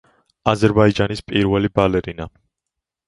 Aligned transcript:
აზერბაიჯანის 0.53 1.21
პირველი 1.29 1.73
ბალერინა. 1.81 2.31